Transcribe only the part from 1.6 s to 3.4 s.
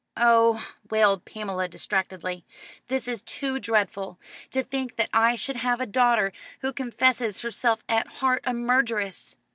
distractedly, "this is